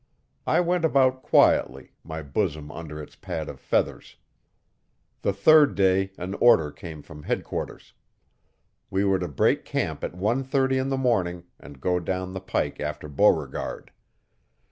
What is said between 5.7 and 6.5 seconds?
day an